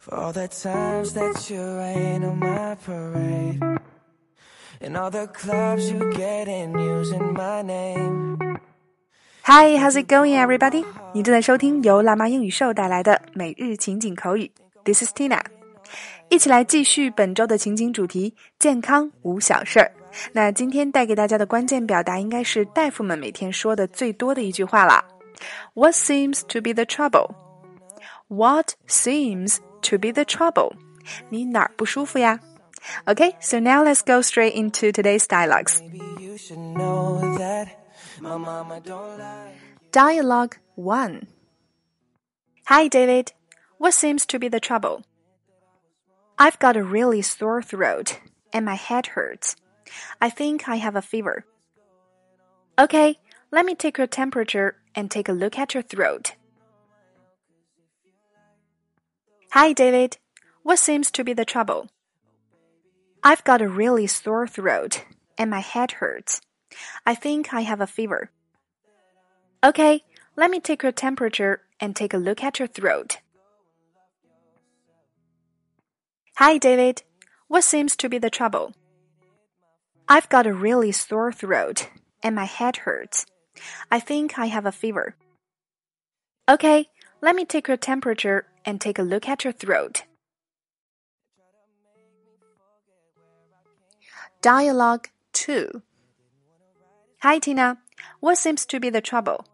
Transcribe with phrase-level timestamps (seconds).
[0.00, 3.60] For all the times that you rain on my parade.
[4.80, 8.38] And all the clubs you get in using my name.
[9.42, 10.84] Hi, how's it going, everybody?
[11.12, 14.50] 你正在收听由辣妈英语秀带来的每日情景口语。
[14.84, 15.42] This is Tina，
[16.30, 19.92] 一起来继续本周的情景主题——健康无小事儿。
[20.32, 25.04] 那今天带给大家的关键表达应该是大夫们每天说的最多的一句话啦。
[25.74, 27.34] What seems to be the trouble?
[28.28, 30.72] What seems to be the trouble?
[31.30, 32.40] 你哪儿不舒服呀？
[33.06, 35.80] Okay, so now let's go straight into today's dialogues.
[35.82, 37.68] Maybe you should know that
[38.20, 39.52] my mama don't lie.
[39.92, 41.26] Dialogue 1
[42.66, 43.32] Hi, David.
[43.78, 45.02] What seems to be the trouble?
[46.38, 48.18] I've got a really sore throat
[48.52, 49.56] and my head hurts.
[50.20, 51.44] I think I have a fever.
[52.78, 53.18] Okay,
[53.50, 56.34] let me take your temperature and take a look at your throat.
[59.55, 60.17] Hi, David.
[60.63, 61.87] What seems to be the trouble?
[63.23, 65.05] I've got a really sore throat
[65.37, 66.41] and my head hurts.
[67.05, 68.31] I think I have a fever.
[69.63, 70.03] Okay,
[70.35, 73.19] let me take your temperature and take a look at your throat.
[76.35, 77.03] Hi, David.
[77.47, 78.73] What seems to be the trouble?
[80.09, 81.87] I've got a really sore throat
[82.21, 83.25] and my head hurts.
[83.89, 85.15] I think I have a fever.
[86.49, 86.89] Okay,
[87.21, 90.03] let me take your temperature and take a look at your throat.
[94.41, 95.81] Dialogue 2
[97.25, 97.79] Hi, Tina.
[98.19, 99.43] What seems to be the trouble?